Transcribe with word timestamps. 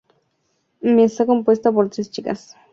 Mi 0.81 1.03
está 1.03 1.27
compuesta 1.27 1.71
por 1.71 1.91
tres 1.91 2.09
chicas. 2.09 2.55